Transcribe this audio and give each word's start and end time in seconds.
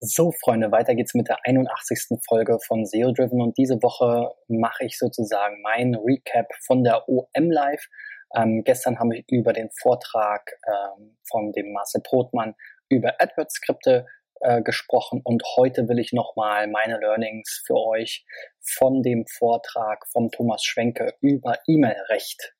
So, 0.00 0.30
Freunde, 0.30 0.70
weiter 0.70 0.94
geht's 0.94 1.14
mit 1.14 1.26
der 1.26 1.38
81. 1.42 2.20
Folge 2.28 2.58
von 2.64 2.86
SEO 2.86 3.10
Driven 3.10 3.42
und 3.42 3.58
diese 3.58 3.82
Woche 3.82 4.30
mache 4.46 4.84
ich 4.84 4.96
sozusagen 4.96 5.60
mein 5.62 5.96
Recap 5.96 6.46
von 6.64 6.84
der 6.84 7.08
OM 7.08 7.50
Live. 7.50 7.84
Ähm, 8.36 8.62
gestern 8.62 9.00
haben 9.00 9.10
wir 9.10 9.24
über 9.28 9.52
den 9.52 9.70
Vortrag 9.80 10.52
ähm, 10.68 11.18
von 11.28 11.50
dem 11.50 11.72
Marcel 11.72 12.00
Brotmann 12.04 12.54
über 12.88 13.20
AdWords-Skripte 13.20 14.06
äh, 14.40 14.62
gesprochen 14.62 15.20
und 15.24 15.42
heute 15.56 15.88
will 15.88 15.98
ich 15.98 16.12
nochmal 16.12 16.68
meine 16.68 17.00
Learnings 17.00 17.64
für 17.66 17.74
euch 17.74 18.24
von 18.62 19.02
dem 19.02 19.26
Vortrag 19.26 20.06
von 20.12 20.30
Thomas 20.30 20.62
Schwenke 20.62 21.14
über 21.20 21.58
E-Mail-Recht 21.66 22.54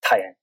teilen. 0.00 0.36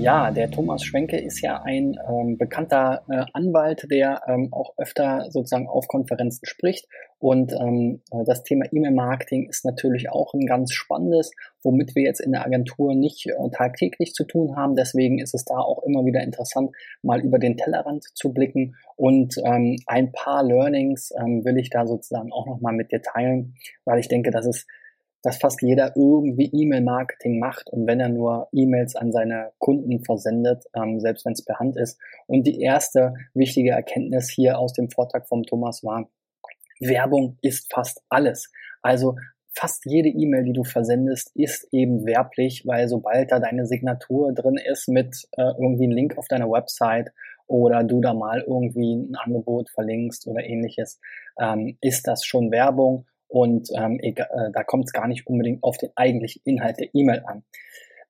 Ja, 0.00 0.30
der 0.30 0.48
Thomas 0.48 0.84
Schwenke 0.84 1.18
ist 1.18 1.40
ja 1.40 1.60
ein 1.62 1.98
ähm, 2.08 2.38
bekannter 2.38 3.02
äh, 3.10 3.24
Anwalt, 3.32 3.88
der 3.90 4.22
ähm, 4.28 4.48
auch 4.52 4.74
öfter 4.78 5.26
sozusagen 5.30 5.66
auf 5.66 5.88
Konferenzen 5.88 6.46
spricht. 6.46 6.86
Und 7.18 7.52
ähm, 7.52 8.00
äh, 8.12 8.24
das 8.24 8.44
Thema 8.44 8.66
E-Mail-Marketing 8.70 9.48
ist 9.48 9.64
natürlich 9.64 10.08
auch 10.08 10.34
ein 10.34 10.46
ganz 10.46 10.72
spannendes, 10.72 11.32
womit 11.64 11.96
wir 11.96 12.04
jetzt 12.04 12.20
in 12.20 12.30
der 12.30 12.44
Agentur 12.44 12.94
nicht 12.94 13.26
äh, 13.26 13.50
tagtäglich 13.50 14.14
zu 14.14 14.24
tun 14.24 14.54
haben. 14.54 14.76
Deswegen 14.76 15.18
ist 15.18 15.34
es 15.34 15.44
da 15.44 15.56
auch 15.56 15.82
immer 15.82 16.04
wieder 16.06 16.22
interessant, 16.22 16.70
mal 17.02 17.20
über 17.20 17.40
den 17.40 17.56
Tellerrand 17.56 18.04
zu 18.14 18.32
blicken. 18.32 18.76
Und 18.94 19.34
ähm, 19.44 19.78
ein 19.86 20.12
paar 20.12 20.44
Learnings 20.44 21.10
ähm, 21.18 21.44
will 21.44 21.58
ich 21.58 21.70
da 21.70 21.88
sozusagen 21.88 22.30
auch 22.32 22.46
nochmal 22.46 22.72
mit 22.72 22.92
dir 22.92 23.02
teilen, 23.02 23.56
weil 23.84 23.98
ich 23.98 24.06
denke, 24.06 24.30
dass 24.30 24.46
es 24.46 24.64
dass 25.22 25.38
fast 25.38 25.62
jeder 25.62 25.96
irgendwie 25.96 26.50
E-Mail-Marketing 26.52 27.38
macht 27.38 27.68
und 27.70 27.86
wenn 27.86 28.00
er 28.00 28.08
nur 28.08 28.48
E-Mails 28.52 28.94
an 28.96 29.12
seine 29.12 29.52
Kunden 29.58 30.04
versendet, 30.04 30.64
ähm, 30.74 31.00
selbst 31.00 31.24
wenn 31.24 31.32
es 31.32 31.44
per 31.44 31.58
Hand 31.58 31.76
ist. 31.76 31.98
Und 32.26 32.46
die 32.46 32.60
erste 32.60 33.14
wichtige 33.34 33.70
Erkenntnis 33.70 34.30
hier 34.30 34.58
aus 34.58 34.72
dem 34.72 34.90
Vortrag 34.90 35.26
vom 35.26 35.42
Thomas 35.42 35.82
war, 35.82 36.08
Werbung 36.80 37.38
ist 37.42 37.72
fast 37.72 38.02
alles. 38.08 38.52
Also 38.82 39.16
fast 39.52 39.84
jede 39.86 40.08
E-Mail, 40.08 40.44
die 40.44 40.52
du 40.52 40.62
versendest, 40.62 41.32
ist 41.34 41.66
eben 41.72 42.06
werblich, 42.06 42.62
weil 42.64 42.88
sobald 42.88 43.32
da 43.32 43.40
deine 43.40 43.66
Signatur 43.66 44.32
drin 44.32 44.56
ist 44.56 44.88
mit 44.88 45.26
äh, 45.32 45.42
irgendwie 45.58 45.84
einem 45.84 45.92
Link 45.92 46.16
auf 46.16 46.28
deiner 46.28 46.48
Website 46.48 47.10
oder 47.48 47.82
du 47.82 48.00
da 48.00 48.14
mal 48.14 48.44
irgendwie 48.46 48.94
ein 48.94 49.16
Angebot 49.16 49.70
verlinkst 49.70 50.28
oder 50.28 50.44
ähnliches, 50.44 51.00
ähm, 51.40 51.76
ist 51.80 52.06
das 52.06 52.24
schon 52.24 52.52
Werbung 52.52 53.06
und 53.28 53.68
ähm, 53.76 53.98
egal, 54.02 54.28
äh, 54.32 54.52
da 54.52 54.64
kommt 54.64 54.86
es 54.86 54.92
gar 54.92 55.06
nicht 55.06 55.26
unbedingt 55.26 55.62
auf 55.62 55.76
den 55.76 55.90
eigentlichen 55.94 56.42
Inhalt 56.44 56.78
der 56.80 56.88
E-Mail 56.94 57.22
an. 57.26 57.44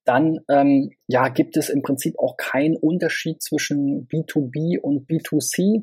Dann 0.04 0.40
ähm, 0.48 0.92
ja, 1.06 1.28
gibt 1.28 1.56
es 1.56 1.68
im 1.68 1.82
Prinzip 1.82 2.18
auch 2.18 2.36
keinen 2.36 2.76
Unterschied 2.76 3.42
zwischen 3.42 4.08
B2B 4.08 4.78
und 4.78 5.08
B2C. 5.08 5.82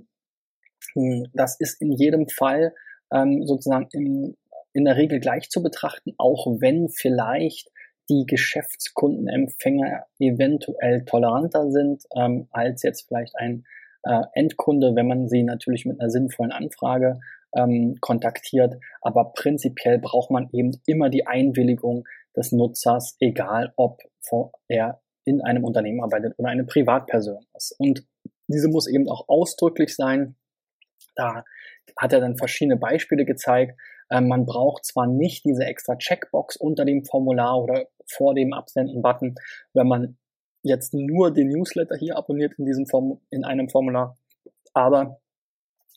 Hm, 0.93 1.27
das 1.33 1.59
ist 1.59 1.81
in 1.81 1.91
jedem 1.91 2.27
Fall 2.27 2.73
ähm, 3.13 3.45
sozusagen 3.45 3.87
in, 3.91 4.35
in 4.73 4.85
der 4.85 4.97
Regel 4.97 5.19
gleich 5.19 5.49
zu 5.49 5.61
betrachten, 5.61 6.13
auch 6.17 6.47
wenn 6.59 6.89
vielleicht 6.89 7.69
die 8.09 8.25
Geschäftskundenempfänger 8.25 10.05
eventuell 10.19 11.05
toleranter 11.05 11.69
sind 11.71 12.03
ähm, 12.15 12.47
als 12.51 12.83
jetzt 12.83 13.07
vielleicht 13.07 13.35
ein 13.37 13.65
äh, 14.03 14.21
Endkunde, 14.33 14.95
wenn 14.95 15.07
man 15.07 15.27
sie 15.27 15.43
natürlich 15.43 15.85
mit 15.85 15.99
einer 15.99 16.09
sinnvollen 16.09 16.51
Anfrage 16.51 17.19
ähm, 17.55 17.97
kontaktiert. 18.01 18.75
Aber 19.01 19.33
prinzipiell 19.33 19.99
braucht 19.99 20.31
man 20.31 20.49
eben 20.51 20.71
immer 20.85 21.09
die 21.09 21.27
Einwilligung 21.27 22.05
des 22.35 22.51
Nutzers, 22.51 23.15
egal 23.19 23.73
ob 23.75 24.01
er 24.67 25.01
in 25.23 25.41
einem 25.41 25.63
Unternehmen 25.63 26.01
arbeitet 26.01 26.33
oder 26.37 26.49
eine 26.49 26.65
Privatperson 26.65 27.45
ist. 27.55 27.75
Und 27.77 28.05
diese 28.47 28.67
muss 28.67 28.87
eben 28.87 29.09
auch 29.09 29.27
ausdrücklich 29.27 29.95
sein. 29.95 30.35
Da 31.15 31.43
hat 31.97 32.13
er 32.13 32.19
dann 32.19 32.37
verschiedene 32.37 32.77
Beispiele 32.77 33.25
gezeigt. 33.25 33.79
Ähm, 34.11 34.27
man 34.27 34.45
braucht 34.45 34.85
zwar 34.85 35.07
nicht 35.07 35.45
diese 35.45 35.65
extra 35.65 35.95
Checkbox 35.95 36.57
unter 36.57 36.85
dem 36.85 37.05
Formular 37.05 37.61
oder 37.61 37.87
vor 38.07 38.35
dem 38.35 38.53
Absenden-Button, 38.53 39.35
wenn 39.73 39.87
man 39.87 40.17
jetzt 40.61 40.93
nur 40.93 41.31
den 41.31 41.49
Newsletter 41.49 41.95
hier 41.95 42.17
abonniert 42.17 42.53
in 42.57 42.65
diesem 42.65 42.85
Form 42.87 43.21
in 43.29 43.45
einem 43.45 43.69
Formular, 43.69 44.17
aber 44.73 45.19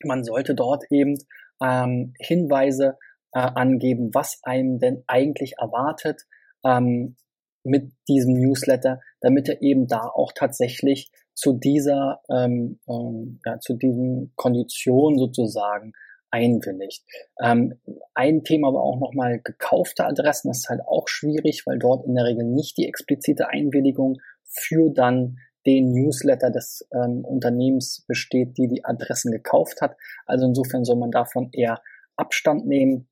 man 0.04 0.24
sollte 0.24 0.54
dort 0.54 0.84
eben 0.90 1.16
ähm, 1.62 2.14
Hinweise 2.18 2.98
äh, 3.32 3.40
angeben, 3.40 4.10
was 4.14 4.40
einem 4.42 4.78
denn 4.78 5.04
eigentlich 5.06 5.54
erwartet 5.58 6.22
ähm, 6.64 7.16
mit 7.64 7.92
diesem 8.08 8.34
Newsletter, 8.34 9.00
damit 9.20 9.48
er 9.48 9.60
eben 9.62 9.86
da 9.86 10.00
auch 10.00 10.32
tatsächlich 10.34 11.10
zu 11.34 11.52
dieser, 11.52 12.20
ähm, 12.30 12.80
ähm, 12.88 13.40
ja, 13.44 13.60
zu 13.60 13.74
diesen 13.74 14.32
Konditionen 14.36 15.18
sozusagen 15.18 15.92
einwilligt. 16.30 17.04
Ähm, 17.40 17.80
ein 18.14 18.44
Thema 18.44 18.68
aber 18.68 18.82
auch 18.82 18.98
nochmal 18.98 19.40
gekaufte 19.42 20.04
Adressen, 20.04 20.48
das 20.48 20.58
ist 20.58 20.68
halt 20.68 20.80
auch 20.86 21.08
schwierig, 21.08 21.62
weil 21.66 21.78
dort 21.78 22.06
in 22.06 22.14
der 22.14 22.24
Regel 22.24 22.44
nicht 22.44 22.76
die 22.76 22.86
explizite 22.86 23.48
Einwilligung 23.48 24.18
für 24.44 24.90
dann 24.92 25.38
den 25.68 25.92
Newsletter 25.92 26.50
des 26.50 26.88
ähm, 26.94 27.24
Unternehmens 27.26 28.02
besteht, 28.08 28.56
die 28.56 28.68
die 28.68 28.86
Adressen 28.86 29.30
gekauft 29.30 29.82
hat. 29.82 29.96
Also 30.24 30.46
insofern 30.46 30.84
soll 30.84 30.96
man 30.96 31.10
davon 31.10 31.50
eher 31.52 31.82
Abstand 32.16 32.66
nehmen. 32.66 33.06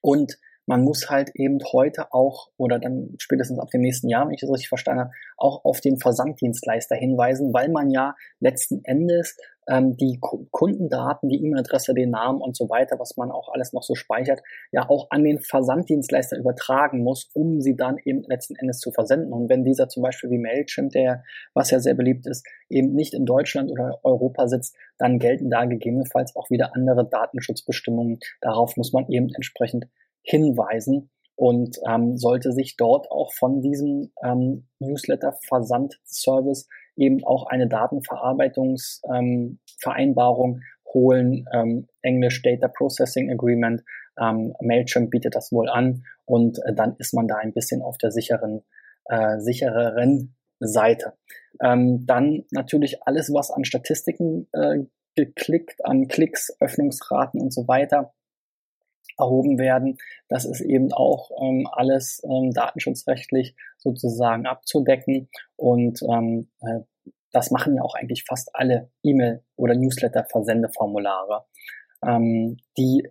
Und 0.00 0.38
man 0.66 0.82
muss 0.82 1.10
halt 1.10 1.30
eben 1.34 1.58
heute 1.72 2.12
auch 2.12 2.50
oder 2.56 2.78
dann 2.78 3.14
spätestens 3.18 3.58
ab 3.58 3.70
dem 3.70 3.80
nächsten 3.80 4.08
Jahr, 4.08 4.26
wenn 4.26 4.34
ich 4.34 4.40
das 4.40 4.50
richtig 4.50 4.68
verstanden 4.68 5.00
habe, 5.00 5.10
auch 5.36 5.64
auf 5.64 5.80
den 5.80 5.98
Versanddienstleister 5.98 6.94
hinweisen, 6.94 7.52
weil 7.52 7.70
man 7.70 7.90
ja 7.90 8.14
letzten 8.38 8.84
Endes 8.84 9.36
ähm, 9.68 9.96
die 9.96 10.18
Kundendaten, 10.20 11.28
die 11.28 11.42
E-Mail-Adresse, 11.44 11.94
den 11.94 12.10
Namen 12.10 12.40
und 12.40 12.56
so 12.56 12.68
weiter, 12.68 12.98
was 12.98 13.16
man 13.16 13.30
auch 13.30 13.52
alles 13.52 13.72
noch 13.72 13.82
so 13.82 13.94
speichert, 13.94 14.40
ja 14.72 14.88
auch 14.88 15.10
an 15.10 15.24
den 15.24 15.38
Versanddienstleister 15.38 16.38
übertragen 16.38 17.02
muss, 17.02 17.30
um 17.34 17.60
sie 17.60 17.76
dann 17.76 17.98
eben 18.04 18.22
letzten 18.24 18.56
Endes 18.56 18.78
zu 18.80 18.90
versenden. 18.90 19.32
Und 19.32 19.48
wenn 19.48 19.64
dieser 19.64 19.88
zum 19.88 20.02
Beispiel 20.02 20.30
wie 20.30 20.38
Mailchimp, 20.38 20.92
der, 20.92 21.22
was 21.54 21.70
ja 21.70 21.80
sehr 21.80 21.94
beliebt 21.94 22.26
ist, 22.26 22.46
eben 22.68 22.94
nicht 22.94 23.14
in 23.14 23.26
Deutschland 23.26 23.70
oder 23.70 24.00
Europa 24.02 24.48
sitzt, 24.48 24.74
dann 24.98 25.18
gelten 25.18 25.50
da 25.50 25.64
gegebenenfalls 25.64 26.34
auch 26.34 26.50
wieder 26.50 26.74
andere 26.74 27.08
Datenschutzbestimmungen. 27.08 28.18
Darauf 28.40 28.76
muss 28.76 28.92
man 28.92 29.08
eben 29.08 29.28
entsprechend 29.34 29.86
hinweisen 30.22 31.10
und 31.38 31.78
ähm, 31.88 32.16
sollte 32.16 32.52
sich 32.52 32.76
dort 32.76 33.10
auch 33.12 33.32
von 33.32 33.60
diesem 33.60 34.10
ähm, 34.24 34.66
Newsletter-Versand-Service 34.80 36.68
eben 36.98 37.24
auch 37.24 37.46
eine 37.46 37.66
Datenverarbeitungsvereinbarung 37.68 40.56
ähm, 40.56 40.62
holen, 40.92 41.46
ähm, 41.52 41.86
Englisch 42.02 42.42
Data 42.42 42.68
Processing 42.68 43.30
Agreement. 43.30 43.82
Ähm, 44.20 44.52
Mailchimp 44.60 45.10
bietet 45.10 45.36
das 45.36 45.52
wohl 45.52 45.68
an 45.68 46.02
und 46.24 46.58
äh, 46.64 46.74
dann 46.74 46.96
ist 46.98 47.14
man 47.14 47.28
da 47.28 47.36
ein 47.36 47.52
bisschen 47.52 47.82
auf 47.82 47.98
der 47.98 48.10
sicheren, 48.10 48.64
äh, 49.06 49.38
sichereren 49.38 50.34
Seite. 50.60 51.12
Ähm, 51.62 52.04
dann 52.06 52.44
natürlich 52.50 53.06
alles, 53.06 53.32
was 53.32 53.50
an 53.50 53.64
Statistiken 53.64 54.48
äh, 54.52 54.78
geklickt, 55.14 55.84
an 55.84 56.08
Klicks, 56.08 56.50
Öffnungsraten 56.60 57.40
und 57.40 57.52
so 57.52 57.68
weiter 57.68 58.12
erhoben 59.18 59.58
werden. 59.58 59.98
Das 60.28 60.44
ist 60.44 60.60
eben 60.60 60.92
auch 60.92 61.30
ähm, 61.42 61.68
alles 61.70 62.22
ähm, 62.24 62.52
datenschutzrechtlich 62.52 63.54
sozusagen 63.76 64.46
abzudecken 64.46 65.28
und 65.56 66.02
ähm, 66.02 66.48
äh, 66.60 66.80
das 67.32 67.50
machen 67.50 67.74
ja 67.74 67.82
auch 67.82 67.94
eigentlich 67.94 68.24
fast 68.24 68.54
alle 68.54 68.90
E-Mail- 69.02 69.42
oder 69.56 69.74
Newsletter-Versendeformulare. 69.74 71.44
Ähm, 72.06 72.56
die 72.76 73.08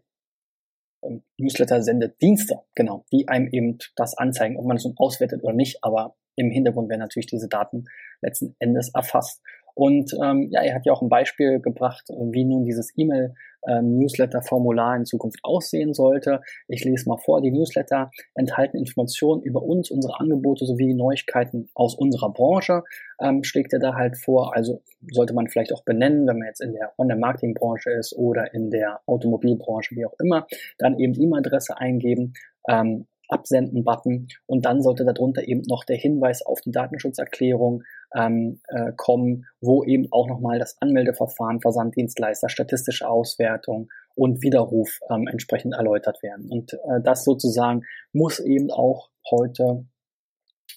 ähm, 1.03 1.23
Newsletter-Sendedienste, 1.37 2.61
genau, 2.73 3.05
die 3.11 3.27
einem 3.27 3.47
eben 3.51 3.77
das 3.95 4.17
anzeigen, 4.17 4.57
ob 4.57 4.65
man 4.65 4.77
es 4.77 4.85
nun 4.85 4.95
auswertet 4.97 5.43
oder 5.43 5.53
nicht, 5.53 5.83
aber 5.83 6.15
im 6.35 6.51
Hintergrund 6.51 6.89
werden 6.89 7.01
natürlich 7.01 7.27
diese 7.27 7.47
Daten 7.47 7.85
letzten 8.21 8.55
Endes 8.59 8.89
erfasst. 8.93 9.41
Und 9.73 10.13
ähm, 10.23 10.47
ja, 10.51 10.61
er 10.61 10.75
hat 10.75 10.85
ja 10.85 10.93
auch 10.93 11.01
ein 11.01 11.09
Beispiel 11.09 11.59
gebracht, 11.59 12.09
wie 12.09 12.45
nun 12.45 12.65
dieses 12.65 12.91
E-Mail-Newsletter-Formular 12.97 13.35
ähm, 13.67 14.01
in 14.01 15.05
Zukunft 15.05 15.39
aussehen 15.43 15.93
sollte. 15.93 16.41
Ich 16.67 16.83
lese 16.83 17.09
mal 17.09 17.17
vor, 17.17 17.41
die 17.41 17.51
Newsletter 17.51 18.11
enthalten 18.35 18.77
Informationen 18.77 19.41
über 19.43 19.61
uns, 19.61 19.91
unsere 19.91 20.19
Angebote 20.19 20.65
sowie 20.65 20.93
Neuigkeiten 20.93 21.69
aus 21.73 21.95
unserer 21.95 22.31
Branche, 22.31 22.83
ähm, 23.21 23.43
schlägt 23.43 23.73
er 23.73 23.79
da 23.79 23.95
halt 23.95 24.17
vor. 24.17 24.55
Also 24.55 24.81
sollte 25.11 25.33
man 25.33 25.47
vielleicht 25.47 25.73
auch 25.73 25.83
benennen, 25.83 26.27
wenn 26.27 26.39
man 26.39 26.47
jetzt 26.47 26.61
in 26.61 26.73
der 26.73 26.93
Online-Marketing-Branche 26.97 27.91
ist 27.91 28.15
oder 28.15 28.53
in 28.53 28.69
der 28.69 29.01
Automobilbranche, 29.05 29.95
wie 29.95 30.05
auch 30.05 30.15
immer, 30.19 30.47
dann 30.77 30.97
eben 30.99 31.13
E-Mail-Adresse 31.13 31.77
eingeben. 31.77 32.33
Ähm, 32.69 33.07
Absenden-Button 33.29 34.27
und 34.45 34.65
dann 34.65 34.81
sollte 34.81 35.05
darunter 35.05 35.47
eben 35.47 35.61
noch 35.67 35.83
der 35.83 35.97
Hinweis 35.97 36.45
auf 36.45 36.61
die 36.61 36.71
Datenschutzerklärung 36.71 37.83
ähm, 38.15 38.61
äh, 38.67 38.91
kommen, 38.95 39.45
wo 39.61 39.83
eben 39.83 40.07
auch 40.11 40.27
nochmal 40.27 40.59
das 40.59 40.77
Anmeldeverfahren, 40.79 41.61
Versanddienstleister, 41.61 42.49
statistische 42.49 43.07
Auswertung 43.07 43.89
und 44.15 44.41
Widerruf 44.41 44.99
ähm, 45.09 45.27
entsprechend 45.27 45.75
erläutert 45.75 46.21
werden. 46.23 46.49
Und 46.49 46.73
äh, 46.73 47.01
das 47.03 47.23
sozusagen 47.23 47.83
muss 48.13 48.39
eben 48.39 48.71
auch 48.71 49.09
heute 49.29 49.85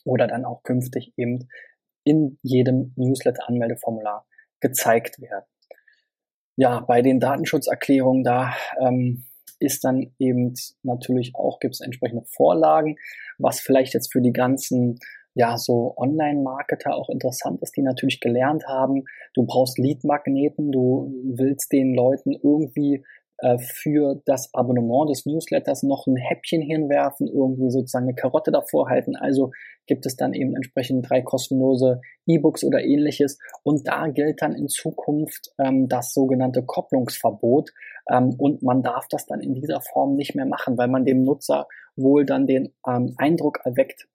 oder 0.05 0.27
dann 0.27 0.44
auch 0.44 0.62
künftig 0.62 1.12
eben 1.17 1.49
in 2.05 2.38
jedem 2.43 2.93
Newsletter-Anmeldeformular 2.97 4.26
gezeigt 4.61 5.21
werden. 5.21 5.44
Ja, 6.56 6.81
bei 6.81 7.03
den 7.03 7.21
Datenschutzerklärungen, 7.21 8.25
da 8.25 8.55
ähm, 8.81 9.25
ist 9.59 9.85
dann 9.85 10.12
eben 10.19 10.55
natürlich 10.83 11.35
auch, 11.35 11.61
gibt 11.61 11.75
es 11.75 11.81
entsprechende 11.81 12.25
Vorlagen, 12.26 12.97
was 13.38 13.61
vielleicht 13.61 13.94
jetzt 13.94 14.12
für 14.12 14.21
die 14.21 14.33
ganzen 14.33 14.99
ja, 15.35 15.56
so 15.56 15.94
Online-Marketer 15.97 16.94
auch 16.94 17.09
interessant 17.09 17.62
ist, 17.62 17.77
die 17.77 17.82
natürlich 17.82 18.21
gelernt 18.21 18.67
haben, 18.67 19.05
du 19.35 19.44
brauchst 19.44 19.79
Lead-Magneten, 19.79 20.73
du 20.73 21.12
willst 21.25 21.73
den 21.73 21.94
Leuten 21.94 22.32
irgendwie 22.32 23.05
äh, 23.43 23.59
für 23.59 24.21
das 24.27 24.53
Abonnement 24.53 25.09
des 25.09 25.25
Newsletters 25.25 25.82
noch 25.82 26.06
ein 26.06 26.17
Häppchen 26.17 26.61
hinwerfen, 26.62 27.27
irgendwie 27.27 27.71
sozusagen 27.71 28.06
eine 28.06 28.15
Karotte 28.15 28.50
davor 28.50 28.88
halten. 28.88 29.17
Also 29.17 29.50
gibt 29.87 30.05
es 30.05 30.17
dann 30.17 30.35
eben 30.35 30.55
entsprechend 30.55 31.09
drei 31.09 31.23
kostenlose 31.23 32.00
E-Books 32.26 32.65
oder 32.65 32.83
ähnliches. 32.83 33.38
Und 33.62 33.88
da 33.88 34.09
gilt 34.09 34.43
dann 34.43 34.55
in 34.55 34.69
Zukunft 34.69 35.53
ähm, 35.59 35.88
das 35.88 36.12
sogenannte 36.12 36.62
Kopplungsverbot. 36.65 37.71
Ähm, 38.11 38.35
und 38.37 38.62
man 38.62 38.83
darf 38.83 39.09
das 39.09 39.26
dann 39.26 39.41
in 39.41 39.55
dieser 39.55 39.81
Form 39.81 40.17
nicht 40.17 40.35
mehr 40.35 40.47
machen, 40.47 40.76
weil 40.76 40.88
man 40.88 41.05
dem 41.05 41.25
Nutzer 41.25 41.67
wohl 41.97 42.26
dann 42.26 42.47
den 42.47 42.75
ähm, 42.87 43.15
Eindruck 43.17 43.61
erweckt, 43.65 44.06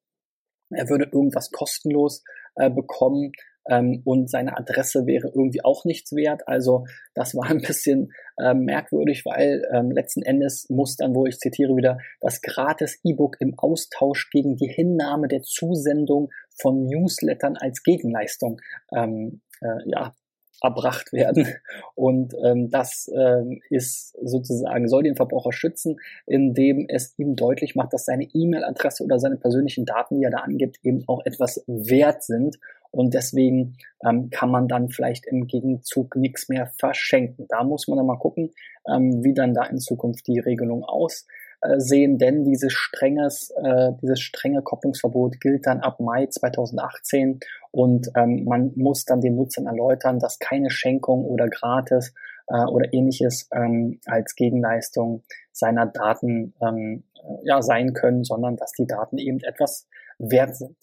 er 0.70 0.90
würde 0.90 1.10
irgendwas 1.12 1.52
kostenlos 1.52 2.24
äh, 2.56 2.70
bekommen 2.70 3.32
ähm, 3.68 4.02
und 4.06 4.30
seine 4.30 4.58
Adresse 4.58 5.06
wäre 5.06 5.28
irgendwie 5.28 5.64
auch 5.64 5.86
nichts 5.86 6.16
wert. 6.16 6.48
Also 6.48 6.86
das 7.14 7.36
war 7.36 7.50
ein 7.50 7.62
bisschen 7.62 8.12
äh, 8.38 8.54
merkwürdig, 8.54 9.26
weil 9.26 9.64
ähm, 9.74 9.92
letzten 9.92 10.22
Endes 10.22 10.68
muss 10.70 10.96
dann, 10.96 11.16
wo 11.16 11.26
ich 11.26 11.38
zitiere 11.40 11.76
wieder, 11.76 11.98
das 12.22 12.42
gratis 12.42 13.00
E-Book 13.04 13.38
im 13.40 13.58
Austausch 13.58 14.30
gegen 14.30 14.56
die 14.56 14.70
Hinnahme 14.70 15.28
der 15.28 15.42
Zusendung 15.42 16.30
von 16.62 16.86
Newslettern 16.86 17.58
als 17.58 17.84
Gegenleistung 17.84 18.62
ähm, 18.96 19.42
äh, 19.62 19.90
ja, 19.90 20.16
erbracht 20.62 21.14
werden. 21.14 21.48
Und 21.96 22.34
ähm, 22.44 22.70
das 22.70 23.12
ähm, 23.16 23.62
ist 23.70 24.16
sozusagen, 24.22 24.88
soll 24.88 25.04
den 25.04 25.16
Verbraucher 25.16 25.52
schützen, 25.52 25.98
indem 26.26 26.86
es 26.88 27.14
ihm 27.18 27.36
deutlich 27.36 27.76
macht, 27.76 27.94
dass 27.94 28.06
seine 28.06 28.28
E-Mail-Adresse 28.34 29.04
oder 29.04 29.20
seine 29.20 29.38
persönlichen 29.38 29.86
Daten, 29.86 30.18
die 30.18 30.24
er 30.24 30.32
da 30.32 30.40
angibt, 30.40 30.80
eben 30.84 31.04
auch 31.08 31.26
etwas 31.26 31.64
wert 31.68 32.24
sind. 32.24 32.60
Und 32.92 33.14
deswegen 33.14 33.78
ähm, 34.08 34.30
kann 34.30 34.50
man 34.50 34.68
dann 34.68 34.90
vielleicht 34.90 35.26
im 35.26 35.48
Gegenzug 35.48 36.16
nichts 36.16 36.48
mehr 36.48 36.72
verschenken. 36.78 37.46
Da 37.50 37.64
muss 37.64 37.88
man 37.88 37.98
dann 37.98 38.08
mal 38.08 38.18
gucken, 38.18 38.52
ähm, 38.90 39.24
wie 39.24 39.34
dann 39.34 39.54
da 39.54 39.66
in 39.66 39.80
Zukunft 39.80 40.28
die 40.28 40.40
Regelung 40.40 40.84
aussieht 40.84 41.28
äh, 41.62 41.80
sehen, 41.80 42.18
denn 42.18 42.44
dieses 42.44 42.74
strenges, 42.74 43.52
äh, 43.62 43.92
dieses 44.02 44.20
strenge 44.20 44.62
Kopplungsverbot 44.62 45.40
gilt 45.40 45.66
dann 45.66 45.82
ab 45.82 46.00
Mai 46.00 46.28
2018 46.28 47.40
und 47.72 48.10
ähm, 48.16 48.44
man 48.46 48.72
muss 48.76 49.06
dann 49.06 49.22
den 49.22 49.36
Nutzern 49.36 49.66
erläutern, 49.66 50.20
dass 50.20 50.40
keine 50.40 50.70
Schenkung 50.70 51.26
oder 51.26 51.50
Gratis 51.50 52.14
äh, 52.48 52.66
oder 52.66 52.94
ähnliches 52.94 53.50
ähm, 53.54 54.00
als 54.06 54.36
Gegenleistung 54.36 55.24
seiner 55.52 55.86
Daten 55.86 56.54
ähm, 56.62 57.04
äh, 57.16 57.48
ja, 57.48 57.62
sein 57.62 57.94
können, 57.94 58.24
sondern 58.24 58.56
dass 58.56 58.72
die 58.72 58.88
Daten 58.88 59.18
eben 59.18 59.40
etwas 59.42 59.88
wert 60.18 60.56
sind. 60.56 60.78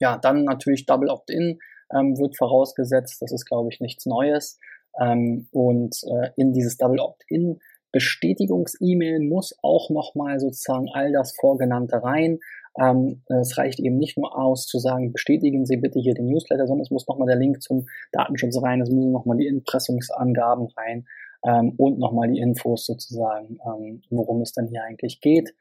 Ja, 0.00 0.18
dann 0.18 0.44
natürlich 0.44 0.86
Double 0.86 1.10
Opt-in 1.10 1.60
ähm, 1.94 2.18
wird 2.18 2.36
vorausgesetzt. 2.36 3.22
Das 3.22 3.32
ist, 3.32 3.44
glaube 3.44 3.68
ich, 3.72 3.80
nichts 3.80 4.06
Neues. 4.06 4.58
Ähm, 5.00 5.48
und 5.52 5.96
äh, 6.04 6.30
in 6.36 6.52
dieses 6.52 6.76
Double 6.76 7.00
Opt-in 7.00 7.60
Bestätigungs-E-Mail 7.92 9.20
muss 9.20 9.56
auch 9.62 9.90
nochmal 9.90 10.40
sozusagen 10.40 10.88
all 10.92 11.12
das 11.12 11.36
Vorgenannte 11.36 12.02
rein. 12.02 12.40
Ähm, 12.80 13.22
es 13.28 13.58
reicht 13.58 13.78
eben 13.80 13.98
nicht 13.98 14.16
nur 14.16 14.36
aus 14.36 14.66
zu 14.66 14.78
sagen, 14.78 15.12
bestätigen 15.12 15.66
Sie 15.66 15.76
bitte 15.76 16.00
hier 16.00 16.14
den 16.14 16.26
Newsletter, 16.26 16.66
sondern 16.66 16.84
es 16.84 16.90
muss 16.90 17.06
nochmal 17.06 17.28
der 17.28 17.36
Link 17.36 17.62
zum 17.62 17.86
Datenschutz 18.12 18.60
rein, 18.62 18.80
es 18.80 18.90
müssen 18.90 19.12
nochmal 19.12 19.36
die 19.36 19.46
Impressungsangaben 19.46 20.68
rein 20.76 21.06
ähm, 21.44 21.74
und 21.76 21.98
nochmal 21.98 22.30
die 22.30 22.40
Infos 22.40 22.86
sozusagen, 22.86 23.58
ähm, 23.66 24.02
worum 24.10 24.40
es 24.40 24.52
dann 24.52 24.68
hier 24.68 24.82
eigentlich 24.84 25.20
geht. 25.20 25.54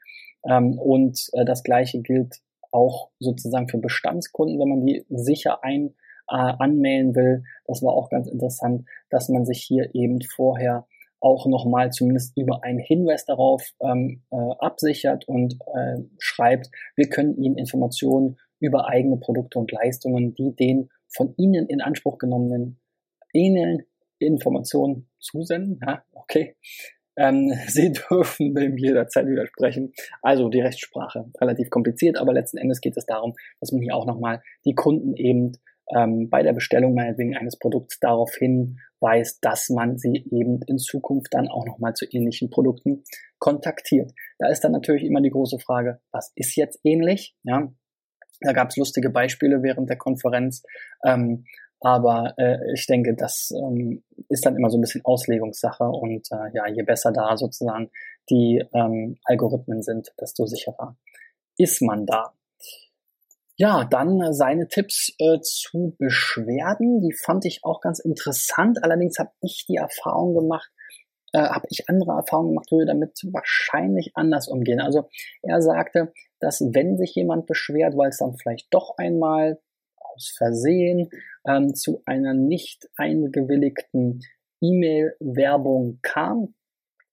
Ähm, 0.50 0.80
und 0.80 1.30
äh, 1.34 1.44
das 1.44 1.64
gleiche 1.64 2.02
gilt 2.02 2.38
auch 2.72 3.10
sozusagen 3.20 3.68
für 3.68 3.78
Bestandskunden, 3.78 4.58
wenn 4.60 4.70
man 4.70 4.86
die 4.86 5.06
sicher 5.10 5.64
ein 5.64 5.94
äh, 6.30 6.54
anmelden 6.60 7.16
will. 7.16 7.44
Das 7.66 7.84
war 7.84 7.94
auch 7.94 8.10
ganz 8.10 8.28
interessant, 8.28 8.86
dass 9.10 9.28
man 9.28 9.46
sich 9.46 9.62
hier 9.62 9.94
eben 9.94 10.22
vorher 10.22 10.88
auch 11.22 11.46
nochmal 11.46 11.92
zumindest 11.92 12.36
über 12.38 12.64
einen 12.64 12.80
Hinweis 12.80 13.26
darauf 13.26 13.64
ähm, 13.80 14.24
äh, 14.32 14.36
absichert 14.60 15.28
und 15.28 15.54
äh, 15.54 16.02
schreibt, 16.20 16.70
wir 16.96 17.10
können 17.10 17.38
Ihnen 17.38 17.58
Informationen 17.58 18.38
über 18.60 18.88
eigene 18.88 19.18
Produkte 19.18 19.60
und 19.60 19.72
Leistungen, 19.72 20.34
die 20.34 20.56
den 20.56 20.90
von 21.08 21.34
Ihnen 21.38 21.68
in 21.68 21.82
Anspruch 21.82 22.18
genommenen 22.18 22.80
ähneln, 23.34 23.84
Informationen 24.20 25.10
zusenden. 25.20 25.80
Ja, 25.86 26.04
okay. 26.14 26.56
Ähm, 27.16 27.52
Sie 27.68 27.92
dürfen 27.92 28.56
dem 28.56 28.78
jederzeit 28.78 29.28
widersprechen. 29.28 29.94
Also 30.22 30.50
die 30.50 30.62
Rechtssprache 30.62 31.30
relativ 31.40 31.70
kompliziert, 31.70 32.18
aber 32.18 32.34
letzten 32.34 32.58
Endes 32.58 32.82
geht 32.82 32.98
es 32.98 33.06
darum, 33.06 33.36
dass 33.60 33.72
man 33.72 33.82
hier 33.82 33.96
auch 33.96 34.06
nochmal 34.06 34.42
die 34.66 34.76
Kunden 34.76 35.16
eben 35.16 35.54
ähm, 35.96 36.30
bei 36.30 36.44
der 36.44 36.54
Bestellung 36.54 36.94
meinetwegen 36.94 37.36
eines 37.36 37.58
Produkts 37.58 38.00
darauf 38.00 38.34
hinweist, 39.02 39.44
dass 39.44 39.70
man 39.70 39.98
sie 39.98 40.26
eben 40.32 40.62
in 40.68 40.78
Zukunft 40.78 41.34
dann 41.34 41.48
auch 41.48 41.66
nochmal 41.66 41.94
zu 41.94 42.06
ähnlichen 42.10 42.50
Produkten 42.50 43.04
kontaktiert. 43.40 44.12
Da 44.40 44.48
ist 44.50 44.64
dann 44.64 44.72
natürlich 44.72 45.04
immer 45.04 45.22
die 45.22 45.30
große 45.30 45.60
Frage, 45.60 46.00
was 46.12 46.32
ist 46.36 46.56
jetzt 46.56 46.80
ähnlich? 46.84 47.36
Ja, 47.44 47.72
da 48.42 48.54
gab 48.54 48.70
es 48.70 48.78
lustige 48.78 49.10
Beispiele 49.10 49.64
während 49.64 49.90
der 49.90 49.98
Konferenz. 49.98 50.64
Ähm, 51.06 51.46
aber 51.80 52.36
äh, 52.38 52.58
ich 52.74 52.86
denke, 52.86 53.16
das 53.16 53.52
ähm, 53.56 54.04
ist 54.30 54.46
dann 54.46 54.56
immer 54.56 54.70
so 54.70 54.78
ein 54.78 54.82
bisschen 54.82 55.04
Auslegungssache 55.04 55.84
und 55.84 56.28
äh, 56.32 56.54
ja, 56.54 56.68
je 56.68 56.84
besser 56.84 57.12
da 57.12 57.36
sozusagen 57.36 57.90
die 58.30 58.64
ähm, 58.74 59.18
Algorithmen 59.26 59.82
sind, 59.82 60.14
desto 60.20 60.46
sicherer 60.46 60.96
ist 61.58 61.82
man 61.82 62.06
da. 62.06 62.34
Ja, 63.62 63.86
dann 63.86 64.34
seine 64.34 64.68
Tipps 64.70 65.14
äh, 65.20 65.40
zu 65.40 65.96
Beschwerden, 66.00 67.00
die 67.00 67.14
fand 67.14 67.46
ich 67.46 67.60
auch 67.62 67.80
ganz 67.80 68.00
interessant. 68.00 68.84
Allerdings 68.84 69.20
habe 69.20 69.30
ich 69.40 69.68
die 69.68 69.76
Erfahrung 69.76 70.34
gemacht, 70.34 70.72
äh, 71.32 71.44
habe 71.44 71.68
ich 71.70 71.88
andere 71.88 72.14
Erfahrungen 72.14 72.54
gemacht, 72.54 72.72
würde 72.72 72.88
damit 72.88 73.22
wahrscheinlich 73.32 74.14
anders 74.16 74.48
umgehen. 74.48 74.80
Also 74.80 75.10
er 75.44 75.62
sagte, 75.62 76.12
dass 76.40 76.60
wenn 76.74 76.98
sich 76.98 77.14
jemand 77.14 77.46
beschwert, 77.46 77.96
weil 77.96 78.10
es 78.10 78.18
dann 78.18 78.36
vielleicht 78.36 78.74
doch 78.74 78.98
einmal 78.98 79.60
aus 79.96 80.34
Versehen 80.36 81.12
ähm, 81.46 81.76
zu 81.76 82.02
einer 82.08 82.34
nicht 82.34 82.90
eingewilligten 82.98 84.22
E-Mail-Werbung 84.60 86.00
kam, 86.02 86.56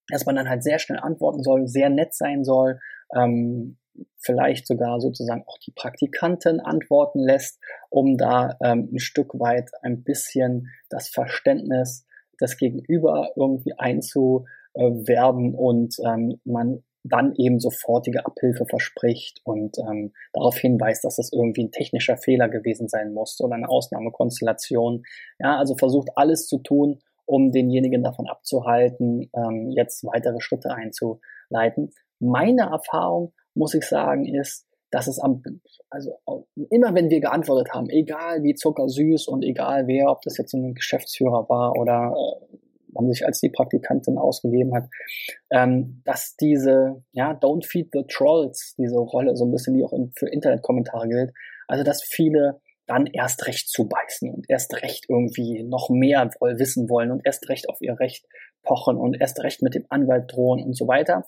dass 0.08 0.24
man 0.24 0.36
dann 0.36 0.48
halt 0.48 0.62
sehr 0.62 0.78
schnell 0.78 1.00
antworten 1.00 1.42
soll, 1.42 1.68
sehr 1.68 1.90
nett 1.90 2.14
sein 2.14 2.42
soll, 2.42 2.80
ähm, 3.14 3.76
vielleicht 4.18 4.66
sogar 4.66 5.00
sozusagen 5.00 5.44
auch 5.46 5.58
die 5.58 5.72
Praktikanten 5.72 6.60
antworten 6.60 7.20
lässt, 7.20 7.60
um 7.90 8.16
da 8.16 8.56
ähm, 8.62 8.88
ein 8.92 8.98
Stück 8.98 9.38
weit 9.38 9.70
ein 9.82 10.02
bisschen 10.02 10.68
das 10.90 11.08
Verständnis 11.08 12.06
des 12.40 12.56
Gegenüber 12.56 13.30
irgendwie 13.36 13.74
einzuwerben 13.76 15.54
und 15.54 15.96
ähm, 16.04 16.40
man 16.44 16.82
dann 17.04 17.34
eben 17.36 17.58
sofortige 17.60 18.26
Abhilfe 18.26 18.66
verspricht 18.66 19.40
und 19.44 19.78
ähm, 19.78 20.12
darauf 20.32 20.56
hinweist, 20.56 21.04
dass 21.04 21.16
das 21.16 21.32
irgendwie 21.32 21.64
ein 21.64 21.70
technischer 21.70 22.16
Fehler 22.16 22.48
gewesen 22.48 22.88
sein 22.88 23.12
muss 23.12 23.40
oder 23.40 23.54
eine 23.54 23.68
Ausnahmekonstellation. 23.68 25.04
Ja, 25.38 25.56
also 25.56 25.76
versucht 25.76 26.10
alles 26.16 26.46
zu 26.46 26.58
tun, 26.58 27.00
um 27.24 27.52
denjenigen 27.52 28.02
davon 28.02 28.26
abzuhalten, 28.26 29.30
ähm, 29.34 29.70
jetzt 29.70 30.04
weitere 30.04 30.40
Schritte 30.40 30.70
einzuleiten. 30.72 31.92
Meine 32.20 32.62
Erfahrung 32.70 33.32
muss 33.58 33.74
ich 33.74 33.84
sagen, 33.84 34.24
ist, 34.24 34.66
dass 34.90 35.06
es 35.06 35.18
am, 35.18 35.42
also 35.90 36.12
immer 36.70 36.94
wenn 36.94 37.10
wir 37.10 37.20
geantwortet 37.20 37.74
haben, 37.74 37.90
egal 37.90 38.42
wie 38.42 38.54
zuckersüß 38.54 39.28
und 39.28 39.42
egal 39.42 39.86
wer, 39.86 40.10
ob 40.10 40.22
das 40.22 40.38
jetzt 40.38 40.54
ein 40.54 40.74
Geschäftsführer 40.74 41.48
war 41.48 41.72
oder 41.76 42.14
äh, 42.16 42.56
man 42.92 43.12
sich 43.12 43.26
als 43.26 43.40
die 43.40 43.50
Praktikantin 43.50 44.16
ausgegeben 44.16 44.74
hat, 44.74 44.88
ähm, 45.50 46.00
dass 46.04 46.36
diese, 46.36 47.02
ja, 47.12 47.32
don't 47.32 47.66
feed 47.66 47.90
the 47.92 48.04
trolls, 48.08 48.74
diese 48.78 48.96
Rolle 48.96 49.36
so 49.36 49.44
ein 49.44 49.52
bisschen, 49.52 49.74
die 49.74 49.84
auch 49.84 49.92
in, 49.92 50.12
für 50.16 50.28
Internetkommentare 50.28 51.08
gilt, 51.08 51.32
also 51.66 51.84
dass 51.84 52.02
viele 52.02 52.60
dann 52.86 53.06
erst 53.06 53.46
recht 53.46 53.68
zubeißen 53.68 54.32
und 54.32 54.46
erst 54.48 54.82
recht 54.82 55.04
irgendwie 55.10 55.62
noch 55.62 55.90
mehr 55.90 56.30
wissen 56.40 56.88
wollen 56.88 57.10
und 57.10 57.20
erst 57.26 57.46
recht 57.50 57.68
auf 57.68 57.82
ihr 57.82 58.00
Recht 58.00 58.24
pochen 58.62 58.96
und 58.96 59.20
erst 59.20 59.40
recht 59.42 59.60
mit 59.60 59.74
dem 59.74 59.84
Anwalt 59.90 60.32
drohen 60.32 60.62
und 60.62 60.74
so 60.74 60.88
weiter 60.88 61.26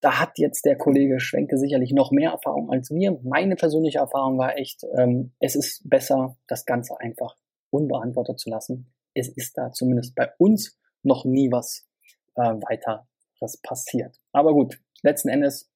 da 0.00 0.18
hat 0.18 0.38
jetzt 0.38 0.64
der 0.64 0.76
Kollege 0.76 1.20
Schwenke 1.20 1.58
sicherlich 1.58 1.92
noch 1.92 2.10
mehr 2.10 2.30
Erfahrung 2.30 2.70
als 2.70 2.90
wir. 2.90 3.18
Meine 3.22 3.56
persönliche 3.56 3.98
Erfahrung 3.98 4.38
war 4.38 4.56
echt, 4.56 4.84
ähm, 4.96 5.32
es 5.40 5.54
ist 5.54 5.88
besser, 5.88 6.36
das 6.46 6.64
Ganze 6.64 6.98
einfach 7.00 7.36
unbeantwortet 7.70 8.38
zu 8.38 8.50
lassen. 8.50 8.92
Es 9.14 9.28
ist 9.28 9.58
da 9.58 9.72
zumindest 9.72 10.14
bei 10.14 10.30
uns 10.38 10.78
noch 11.02 11.24
nie 11.24 11.50
was 11.50 11.86
äh, 12.36 12.42
weiteres 12.42 13.60
passiert. 13.62 14.16
Aber 14.32 14.52
gut, 14.52 14.80
letzten 15.02 15.28
Endes 15.28 15.70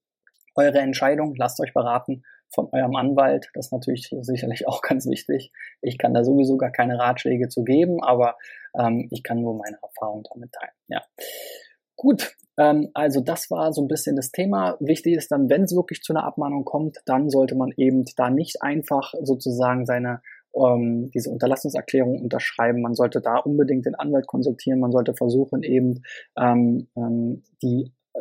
eure 0.54 0.78
Entscheidung, 0.78 1.35
lasst 1.37 1.61
euch 1.61 1.75
beraten 1.75 2.25
von 2.54 2.69
eurem 2.73 2.95
Anwalt. 2.97 3.50
Das 3.54 3.66
ist 3.66 3.73
natürlich 3.73 4.14
sicherlich 4.21 4.66
auch 4.69 4.81
ganz 4.81 5.07
wichtig. 5.07 5.52
Ich 5.83 5.99
kann 5.99 6.14
da 6.14 6.25
sowieso 6.25 6.57
gar 6.57 6.71
keine 6.71 6.99
Ratschläge 6.99 7.49
zu 7.49 7.64
geben, 7.64 8.02
aber 8.02 8.37
ähm, 8.78 9.09
ich 9.11 9.23
kann 9.23 9.40
nur 9.40 9.57
meine 9.57 9.78
Erfahrung 9.83 10.25
damit 10.33 10.52
teilen. 10.52 10.73
Ja. 10.88 11.02
Gut, 11.97 12.37
ähm, 12.57 12.91
also 12.95 13.21
das 13.21 13.51
war 13.51 13.73
so 13.73 13.83
ein 13.83 13.89
bisschen 13.89 14.17
das 14.17 14.31
Thema. 14.31 14.77
Wichtig 14.81 15.15
ist 15.15 15.31
dann, 15.31 15.49
wenn 15.49 15.63
es 15.63 15.75
wirklich 15.75 16.03
zu 16.03 16.13
einer 16.13 16.25
Abmahnung 16.25 16.65
kommt, 16.65 16.99
dann 17.07 17.31
sollte 17.31 17.55
man 17.55 17.73
eben 17.77 18.05
da 18.17 18.31
nicht 18.31 18.63
einfach 18.63 19.15
sozusagen 19.23 19.87
seine 19.87 20.21
ähm, 20.55 21.11
diese 21.13 21.31
Unterlassungserklärung 21.31 22.21
unterschreiben. 22.21 22.81
Man 22.81 22.95
sollte 22.95 23.21
da 23.21 23.39
unbedingt 23.39 23.87
den 23.87 23.95
Anwalt 23.95 24.27
konsultieren. 24.27 24.81
Man 24.81 24.93
sollte 24.93 25.15
versuchen 25.15 25.63
eben 25.63 26.03
ähm, 26.37 26.89
ähm, 26.97 27.43
die 27.63 27.93
äh, 28.15 28.21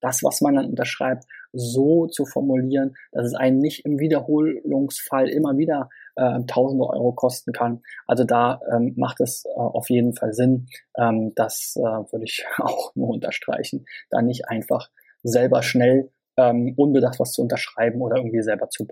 das, 0.00 0.22
was 0.22 0.40
man 0.40 0.54
dann 0.54 0.66
unterschreibt, 0.66 1.24
so 1.56 2.06
zu 2.06 2.26
formulieren, 2.26 2.94
dass 3.12 3.26
es 3.26 3.34
einen 3.34 3.58
nicht 3.58 3.84
im 3.84 3.98
Wiederholungsfall 3.98 5.28
immer 5.28 5.56
wieder 5.56 5.88
äh, 6.16 6.40
tausende 6.46 6.86
Euro 6.86 7.12
kosten 7.12 7.52
kann. 7.52 7.82
Also 8.06 8.24
da 8.24 8.60
ähm, 8.72 8.94
macht 8.96 9.20
es 9.20 9.44
äh, 9.46 9.58
auf 9.58 9.88
jeden 9.88 10.14
Fall 10.14 10.32
Sinn. 10.32 10.68
Ähm, 10.96 11.32
das 11.34 11.74
äh, 11.76 11.82
würde 11.82 12.24
ich 12.24 12.44
auch 12.58 12.94
nur 12.94 13.08
unterstreichen, 13.08 13.86
da 14.10 14.22
nicht 14.22 14.48
einfach 14.48 14.90
selber 15.22 15.62
schnell 15.62 16.10
ähm, 16.36 16.74
unbedacht 16.76 17.18
was 17.18 17.32
zu 17.32 17.42
unterschreiben 17.42 18.02
oder 18.02 18.16
irgendwie 18.16 18.42
selber 18.42 18.68
zu, 18.68 18.86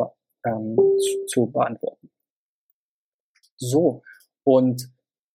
ähm, 0.47 0.77
zu, 0.77 1.27
zu 1.27 1.47
beantworten. 1.51 2.11
So, 3.57 4.03
und 4.43 4.91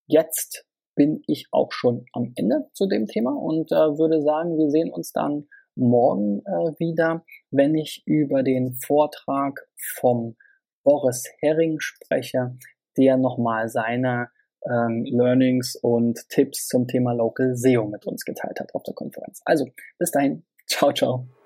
jetzt 0.08 0.66
bin 0.96 1.22
ich 1.28 1.48
auch 1.52 1.72
schon 1.72 2.06
am 2.12 2.34
Ende 2.36 2.68
zu 2.74 2.88
dem 2.88 3.06
Thema 3.06 3.32
und 3.32 3.72
äh, 3.72 3.98
würde 3.98 4.22
sagen, 4.22 4.58
wir 4.58 4.70
sehen 4.70 4.92
uns 4.92 5.14
dann 5.14 5.48
morgen 5.76 6.40
äh, 6.46 6.80
wieder, 6.80 7.24
wenn 7.52 7.76
ich 7.76 8.04
über 8.06 8.44
den 8.44 8.74
Vortrag 8.74 9.68
vom 9.78 10.36
Boris 10.84 11.26
Herring 11.40 11.80
spreche, 11.80 12.58
der 12.98 13.18
nochmal 13.18 13.70
seine 13.70 14.30
ähm, 14.66 15.06
Learnings 15.06 15.76
und 15.76 16.28
Tipps 16.30 16.68
zum 16.68 16.88
Thema 16.88 17.14
Local 17.14 17.56
SEO 17.56 17.86
mit 17.88 18.06
uns 18.06 18.26
geteilt 18.26 18.60
hat 18.60 18.74
auf 18.76 18.84
der 18.84 18.94
Konferenz. 18.94 19.42
Also 19.46 19.68
bis 19.98 20.12
dahin, 20.12 20.44
ciao, 20.68 20.92
ciao. 20.92 21.39